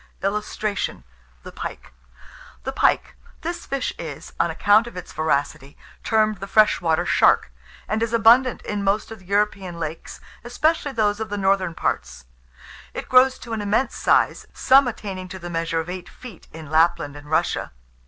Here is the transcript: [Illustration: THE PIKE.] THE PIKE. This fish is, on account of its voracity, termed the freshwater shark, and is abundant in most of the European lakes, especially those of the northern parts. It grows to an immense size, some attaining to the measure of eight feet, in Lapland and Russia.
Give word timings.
[Illustration: 0.23 1.03
THE 1.43 1.51
PIKE.] 1.51 1.93
THE 2.63 2.71
PIKE. 2.71 3.13
This 3.41 3.67
fish 3.67 3.93
is, 3.99 4.33
on 4.39 4.49
account 4.49 4.87
of 4.87 4.97
its 4.97 5.13
voracity, 5.13 5.77
termed 6.03 6.39
the 6.39 6.47
freshwater 6.47 7.05
shark, 7.05 7.51
and 7.87 8.01
is 8.01 8.11
abundant 8.11 8.63
in 8.63 8.83
most 8.83 9.11
of 9.11 9.19
the 9.19 9.25
European 9.25 9.79
lakes, 9.79 10.19
especially 10.43 10.91
those 10.93 11.19
of 11.19 11.29
the 11.29 11.37
northern 11.37 11.75
parts. 11.75 12.25
It 12.95 13.09
grows 13.09 13.37
to 13.37 13.53
an 13.53 13.61
immense 13.61 13.95
size, 13.95 14.47
some 14.53 14.87
attaining 14.87 15.27
to 15.27 15.37
the 15.37 15.51
measure 15.51 15.79
of 15.79 15.87
eight 15.87 16.09
feet, 16.09 16.47
in 16.51 16.71
Lapland 16.71 17.15
and 17.15 17.29
Russia. 17.29 17.71